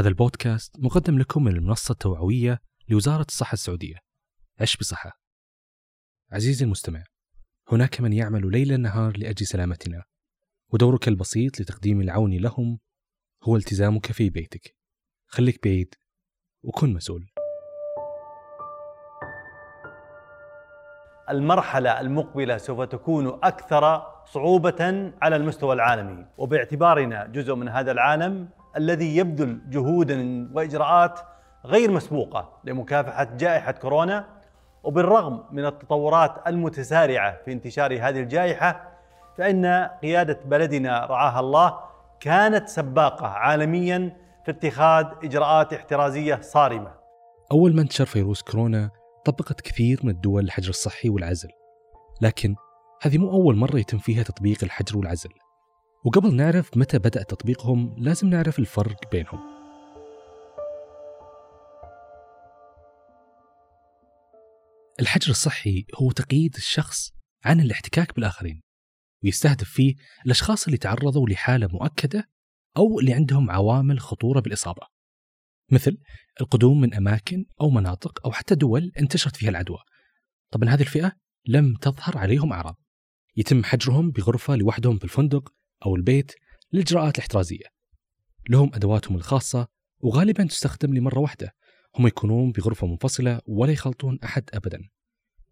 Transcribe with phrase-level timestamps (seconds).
[0.00, 3.96] هذا البودكاست مقدم لكم من المنصة التوعوية لوزارة الصحة السعودية.
[4.60, 5.20] عش بصحة.
[6.32, 7.02] عزيزي المستمع
[7.72, 10.04] هناك من يعمل ليل نهار لأجل سلامتنا
[10.72, 12.78] ودورك البسيط لتقديم العون لهم
[13.42, 14.76] هو التزامك في بيتك.
[15.26, 15.94] خليك بعيد
[16.62, 17.26] وكن مسؤول.
[21.30, 29.16] المرحلة المقبلة سوف تكون أكثر صعوبة على المستوى العالمي وباعتبارنا جزء من هذا العالم الذي
[29.16, 31.20] يبذل جهودا وإجراءات
[31.64, 34.26] غير مسبوقة لمكافحة جائحة كورونا
[34.84, 38.90] وبالرغم من التطورات المتسارعة في انتشار هذه الجائحة
[39.38, 39.66] فإن
[40.02, 41.78] قيادة بلدنا رعاها الله
[42.20, 46.92] كانت سباقة عالميا في اتخاذ إجراءات احترازية صارمة.
[47.52, 48.90] أول ما انتشر فيروس كورونا
[49.24, 51.48] طبقت كثير من الدول الحجر الصحي والعزل
[52.22, 52.54] لكن
[53.02, 55.30] هذه مو أول مرة يتم فيها تطبيق الحجر والعزل.
[56.04, 59.40] وقبل نعرف متى بدأ تطبيقهم لازم نعرف الفرق بينهم.
[65.00, 67.12] الحجر الصحي هو تقييد الشخص
[67.44, 68.62] عن الاحتكاك بالآخرين
[69.24, 69.94] ويستهدف فيه
[70.26, 72.28] الأشخاص اللي تعرضوا لحالة مؤكدة
[72.76, 74.82] أو اللي عندهم عوامل خطورة بالإصابة.
[75.72, 75.98] مثل
[76.40, 79.78] القدوم من أماكن أو مناطق أو حتى دول انتشرت فيها العدوى.
[80.50, 81.12] طبعا هذه الفئة
[81.46, 82.76] لم تظهر عليهم أعراض.
[83.36, 85.52] يتم حجرهم بغرفة لوحدهم في الفندق
[85.86, 86.32] أو البيت
[86.72, 87.64] للإجراءات الاحترازية.
[88.48, 89.68] لهم أدواتهم الخاصة
[90.00, 91.54] وغالبا تستخدم لمرة واحدة.
[91.96, 94.78] هم يكونون بغرفة منفصلة ولا يخلطون أحد أبدا.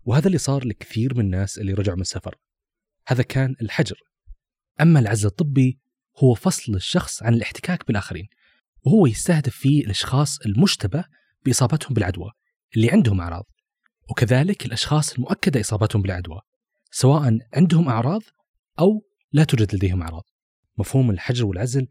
[0.05, 2.35] وهذا اللي صار لكثير من الناس اللي رجعوا من السفر.
[3.09, 3.97] هذا كان الحجر.
[4.81, 5.79] أما العزل الطبي
[6.19, 8.29] هو فصل الشخص عن الاحتكاك بالآخرين.
[8.87, 11.05] وهو يستهدف فيه الأشخاص المشتبه
[11.47, 12.31] بإصابتهم بالعدوى
[12.77, 13.45] اللي عندهم أعراض.
[14.11, 16.41] وكذلك الأشخاص المؤكدة إصابتهم بالعدوى
[16.91, 18.23] سواء عندهم أعراض
[18.81, 20.25] أو لا توجد لديهم أعراض.
[20.79, 21.89] مفهوم الحجر والعزل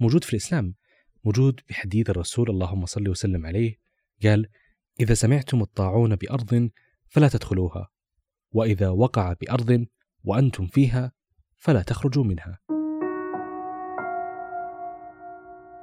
[0.00, 0.74] موجود في الإسلام
[1.24, 3.78] موجود بحديث الرسول اللهم صل وسلم عليه
[4.22, 4.48] قال
[5.00, 6.70] إذا سمعتم الطاعون بأرض
[7.08, 7.88] فلا تدخلوها
[8.52, 9.86] وإذا وقع بأرض
[10.24, 11.12] وأنتم فيها
[11.56, 12.58] فلا تخرجوا منها.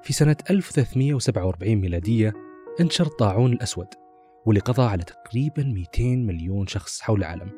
[0.04, 2.34] في سنة 1347 ميلادية
[2.80, 3.88] انتشر الطاعون الأسود
[4.46, 7.52] واللي قضى على تقريبا 200 مليون شخص حول العالم.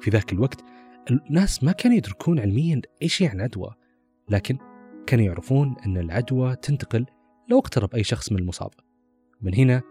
[0.00, 0.64] في ذاك الوقت
[1.10, 3.74] الناس ما كانوا يدركون علميا إيش يعني عدوى
[4.28, 4.58] لكن
[5.06, 7.06] كانوا يعرفون أن العدوى تنتقل
[7.48, 8.70] لو اقترب أي شخص من المصاب.
[9.42, 9.82] من هنا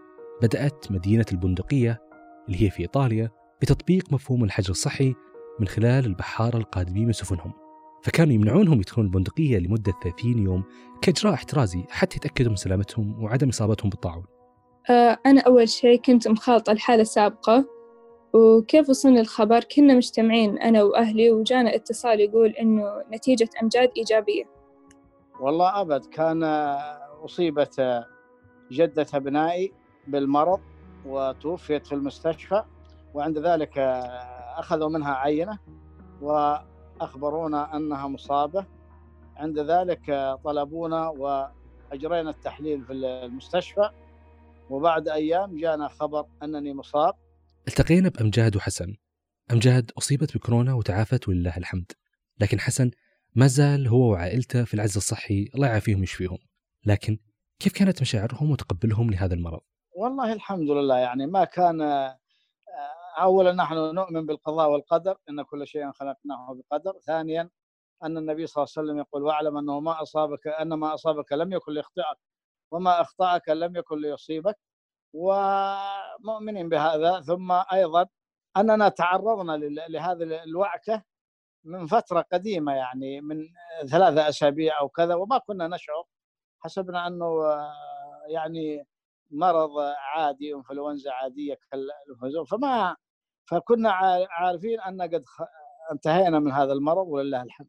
[0.42, 2.00] بدأت مدينة البندقية
[2.48, 3.30] اللي هي في إيطاليا
[3.62, 5.14] بتطبيق مفهوم الحجر الصحي
[5.60, 7.52] من خلال البحارة القادمين من سفنهم.
[8.02, 10.64] فكانوا يمنعونهم يدخلون البندقية لمدة 30 يوم
[11.02, 14.24] كإجراء احترازي حتى يتأكدوا من سلامتهم وعدم إصابتهم بالطاعون.
[14.90, 17.79] آه، أنا أول شيء كنت مخالطة الحالة السابقة
[18.32, 24.44] وكيف وصلنا الخبر كنا مجتمعين أنا وأهلي وجانا اتصال يقول إنه نتيجة أمجاد إيجابية.
[25.40, 26.42] والله أبد كان
[27.24, 28.04] أصيبت
[28.70, 29.72] جدة أبنائي
[30.06, 30.60] بالمرض
[31.06, 32.64] وتوفيت في المستشفى
[33.14, 33.78] وعند ذلك
[34.56, 35.58] أخذوا منها عينة
[36.22, 38.66] وأخبرونا أنها مصابة.
[39.36, 43.90] عند ذلك طلبونا وأجرينا التحليل في المستشفى
[44.70, 47.14] وبعد أيام جانا خبر أنني مصاب.
[47.70, 48.96] التقينا بأمجاد وحسن.
[49.52, 51.92] أمجاد أصيبت بكورونا وتعافت ولله الحمد.
[52.40, 52.90] لكن حسن
[53.34, 56.38] ما زال هو وعائلته في العز الصحي الله يعافيهم ويشفيهم.
[56.86, 57.18] لكن
[57.58, 59.60] كيف كانت مشاعرهم وتقبلهم لهذا المرض؟
[59.96, 61.80] والله الحمد لله يعني ما كان
[63.20, 66.98] اولا نحن نؤمن بالقضاء والقدر إن كل شيء خلقناه بقدر.
[67.06, 67.50] ثانيا
[68.04, 71.52] أن النبي صلى الله عليه وسلم يقول واعلم أنه ما أصابك أن ما أصابك لم
[71.52, 72.18] يكن ليخطئك
[72.70, 74.58] وما أخطأك لم يكن ليصيبك.
[75.12, 78.06] ومؤمنين بهذا ثم أيضا
[78.56, 79.56] أننا تعرضنا
[79.88, 81.02] لهذه الوعكة
[81.64, 83.36] من فترة قديمة يعني من
[83.90, 86.04] ثلاثة أسابيع أو كذا وما كنا نشعر
[86.58, 87.28] حسبنا أنه
[88.28, 88.86] يعني
[89.30, 92.96] مرض عادي إنفلونزا عادية كالإنفلونزا فما
[93.50, 93.92] فكنا
[94.30, 95.24] عارفين أن قد
[95.92, 97.68] انتهينا من هذا المرض ولله الحمد.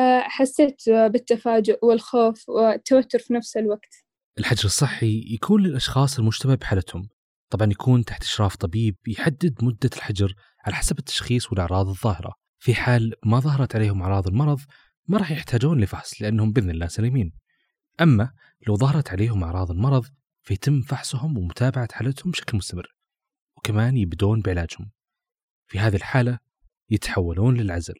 [0.00, 4.07] آه، حسيت بالتفاجؤ والخوف والتوتر في نفس الوقت.
[4.38, 7.08] الحجر الصحي يكون للأشخاص المشتبه بحالتهم،
[7.50, 10.34] طبعا يكون تحت إشراف طبيب يحدد مدة الحجر
[10.66, 12.32] على حسب التشخيص والأعراض الظاهرة.
[12.58, 14.60] في حال ما ظهرت عليهم أعراض المرض
[15.08, 17.32] ما راح يحتاجون لفحص لأنهم بإذن الله سليمين.
[18.00, 18.32] أما
[18.66, 20.06] لو ظهرت عليهم أعراض المرض
[20.42, 22.94] فيتم فحصهم ومتابعة حالتهم بشكل مستمر
[23.56, 24.90] وكمان يبدون بعلاجهم
[25.66, 26.38] في هذه الحالة
[26.90, 27.94] يتحولون للعزل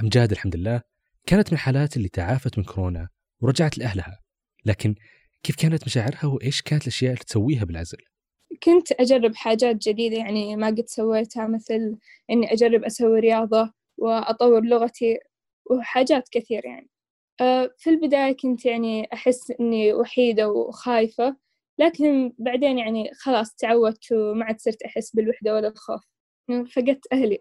[0.00, 0.82] أمجاد الحمد لله
[1.26, 3.08] كانت من الحالات اللي تعافت من كورونا
[3.40, 4.20] ورجعت لأهلها
[4.64, 4.94] لكن
[5.42, 7.98] كيف كانت مشاعرها وإيش كانت الأشياء اللي تسويها بالعزل؟
[8.62, 11.96] كنت أجرب حاجات جديدة يعني ما قد سويتها مثل
[12.30, 15.18] إني أجرب أسوي رياضة وأطور لغتي
[15.70, 16.90] وحاجات كثير يعني.
[17.40, 21.36] آه، في البداية كنت يعني أحس إني وحيدة وخايفة
[21.78, 26.00] لكن بعدين يعني خلاص تعودت وما عاد صرت أحس بالوحدة ولا الخوف.
[26.48, 27.38] فقدت أهلي.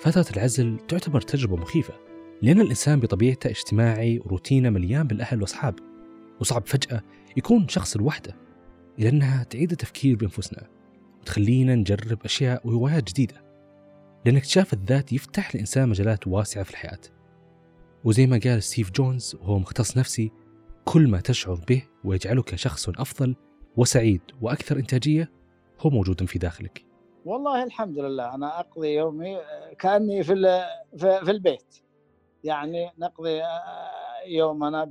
[0.00, 2.13] فترة العزل تعتبر تجربة مخيفة.
[2.42, 5.74] لأن الإنسان بطبيعته اجتماعي وروتينه مليان بالأهل والأصحاب
[6.40, 7.02] وصعب فجأة
[7.36, 8.36] يكون شخص لوحده
[8.98, 10.68] لأنها تعيد التفكير بأنفسنا
[11.20, 13.44] وتخلينا نجرب أشياء وهوايات جديدة
[14.24, 16.98] لأن اكتشاف الذات يفتح الإنسان مجالات واسعة في الحياة.
[18.04, 20.32] وزي ما قال ستيف جونز وهو مختص نفسي
[20.84, 23.36] كل ما تشعر به ويجعلك شخص أفضل
[23.76, 25.30] وسعيد وأكثر إنتاجية
[25.80, 26.84] هو موجود في داخلك.
[27.24, 29.36] والله الحمد لله أنا أقضي يومي
[29.78, 30.64] كأني في,
[30.98, 31.83] في البيت.
[32.44, 33.42] يعني نقضي
[34.26, 34.84] يومنا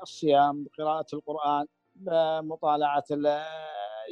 [0.00, 3.04] بالصيام بقراءة القرآن بمطالعة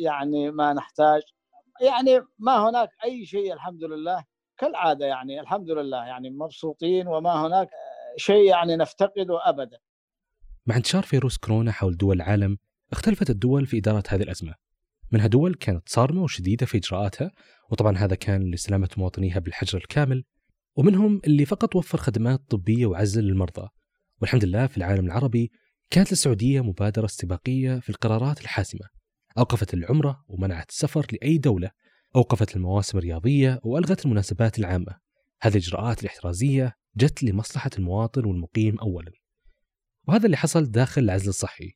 [0.00, 1.22] يعني ما نحتاج.
[1.81, 4.25] يعني ما هناك أي شيء الحمد لله.
[4.58, 6.05] كالعادة يعني الحمد لله.
[6.06, 7.69] يعني مبسوطين وما هناك
[8.17, 9.78] شيء يعني نفتقده أبدا.
[10.67, 12.58] مع انتشار فيروس كورونا حول دول العالم
[12.93, 14.55] اختلفت الدول في إدارة هذه الأزمة.
[15.12, 17.31] منها دول كانت صارمة وشديدة في إجراءاتها
[17.70, 20.25] وطبعا هذا كان لسلامة مواطنيها بالحجر الكامل
[20.76, 23.69] ومنهم اللي فقط وفر خدمات طبية وعزل للمرضى.
[24.20, 25.50] والحمد لله في العالم العربي
[25.90, 28.87] كانت للسعودية مبادرة استباقية في القرارات الحاسمة.
[29.38, 31.70] أوقفت العمرة ومنعت السفر لأي دولة
[32.17, 34.99] أوقفت المواسم الرياضية وألغت المناسبات العامة.
[35.43, 39.12] هذه الإجراءات الاحترازية جت لمصلحة المواطن والمقيم أولا.
[40.08, 41.72] وهذا اللي حصل داخل العزل الصحي.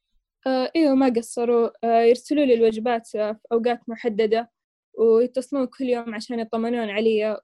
[0.46, 1.70] آه إيوه ما قصروا.
[1.85, 4.50] آه يرسلوا لي الوجبات في أوقات محددة
[4.99, 7.37] ويتصلون كل يوم عشان يطمنون علي.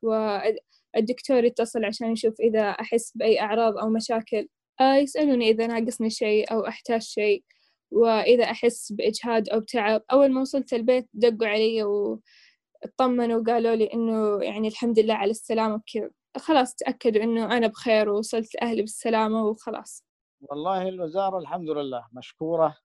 [0.94, 4.48] والدكتور يتصل عشان يشوف إذا أحس بأي أعراض أو مشاكل.
[4.80, 7.44] آه يسألوني إذا ناقصني شيء أو أحتاج شيء
[7.90, 10.02] وإذا أحس بإجهاد أو تعب.
[10.12, 15.74] أول ما وصلت البيت دقوا علي واطمنوا وقالوا لي إنه يعني الحمد لله على السلامة
[15.74, 16.10] وكذا.
[16.38, 20.04] خلاص تأكدوا إنه أنا بخير ووصلت لأهلي بالسلامة وخلاص.
[20.40, 22.76] والله الوزارة الحمد لله مشكورة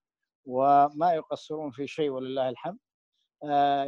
[0.45, 2.77] وما يقصرون في شيء ولله الحمد.
[3.43, 3.85] آه،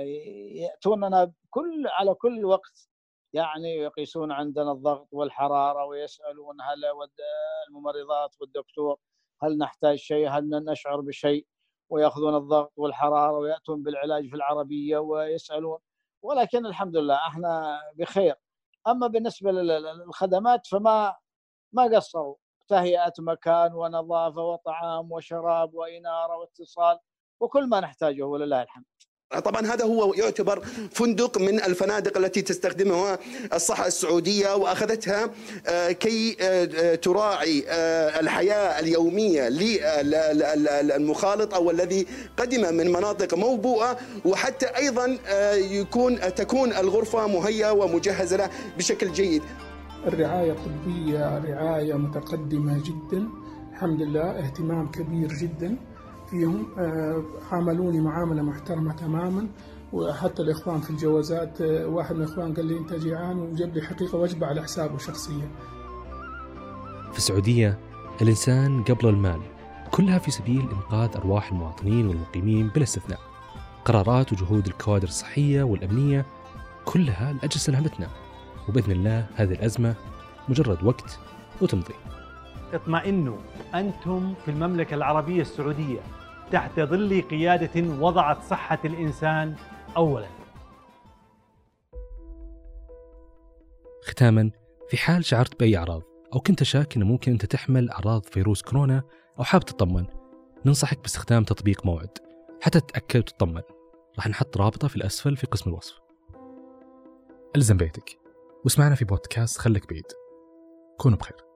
[0.56, 2.90] يأتوننا كل على كل وقت
[3.34, 6.86] يعني يقيسون عندنا الضغط والحرارة ويسألون هل
[7.70, 8.98] الممرضات والدكتور
[9.44, 11.48] هل نحتاج شيء هل نشعر بشيء
[11.90, 15.80] ويأخذون الضغط والحرارة ويأتون بالعلاج في العربية ويسألون.
[16.24, 18.36] ولكن الحمد لله إحنا بخير.
[18.88, 21.16] أما بالنسبة للخدمات فما
[21.74, 22.36] ما قصروا.
[22.68, 27.00] تهيئة مكان ونظافة وطعام وشراب وإنارة واتصال
[27.40, 28.86] وكل ما نحتاجه ولله الحمد.
[29.32, 33.20] طبعا هذا هو يعتبر فندق من الفنادق التي تستخدمها
[33.54, 35.30] الصحة السعودية وأخذتها
[35.68, 39.50] آه، كي آه، تراعي آه، الحياة اليومية
[40.82, 42.08] للمخالط أو الذي
[42.38, 45.18] قدم من مناطق موبوءة وحتى أيضا
[45.56, 49.44] يكون تكون الغرفة مهيئة ومجهزة له بشكل جيد.
[50.08, 53.28] الرعاية الطبية رعاية متقدمة جدا.
[53.72, 55.78] الحمد لله اهتمام كبير جدا.
[56.30, 59.48] فيهم آه، عاملوني معاملة محترمة تماما
[59.94, 64.18] وحتى الإخوان في الجوازات آه، واحد من الإخوان قال لي أنت جيعان وجاب لي حقيقة
[64.18, 65.50] وجبة على حسابه شخصيا.
[67.12, 67.80] في السعودية
[68.22, 69.42] الإنسان قبل المال
[69.92, 73.20] كلها في سبيل إنقاذ أرواح المواطنين والمقيمين بلا استثناء.
[73.86, 76.26] قرارات وجهود الكوادر الصحية والأمنية
[76.86, 78.08] كلها لأجل سلامتنا.
[78.70, 79.96] وبإذن الله هذه الأزمة
[80.50, 81.20] مجرد وقت
[81.62, 81.94] وتمضي.
[82.74, 83.38] اطمئنوا
[83.76, 86.00] أنتم في المملكة العربية السعودية
[86.52, 89.56] تحت ظل قيادة وضعت صحة الإنسان
[89.98, 90.28] أولا.
[94.04, 94.52] ختاما
[94.90, 96.02] في حال شعرت بأي أعراض
[96.34, 99.04] أو كنت شاك أنه ممكن أنت تحمل أعراض فيروس كورونا
[99.40, 100.06] أو حاب تطمن
[100.66, 102.18] ننصحك باستخدام تطبيق موعد.
[102.62, 103.62] حتى تتأكد وتطمن.
[104.16, 106.00] راح نحط رابطة في الأسفل في قسم الوصف.
[107.56, 108.20] ألزم بيتك.
[108.64, 110.06] واسمعنا في بودكاست خلك بعيد
[110.98, 111.47] كونوا بخير.